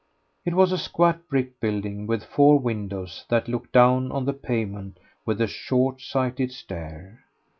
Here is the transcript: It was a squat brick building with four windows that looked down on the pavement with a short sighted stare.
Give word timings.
It 0.45 0.55
was 0.55 0.71
a 0.71 0.79
squat 0.79 1.27
brick 1.29 1.59
building 1.59 2.07
with 2.07 2.23
four 2.25 2.57
windows 2.57 3.23
that 3.29 3.47
looked 3.47 3.71
down 3.71 4.11
on 4.11 4.25
the 4.25 4.33
pavement 4.33 4.97
with 5.27 5.39
a 5.39 5.45
short 5.45 6.01
sighted 6.01 6.51
stare. 6.51 7.23